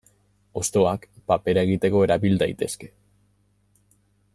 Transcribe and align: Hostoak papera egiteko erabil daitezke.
Hostoak 0.61 1.05
papera 1.33 1.65
egiteko 1.69 2.03
erabil 2.07 2.41
daitezke. 2.45 2.91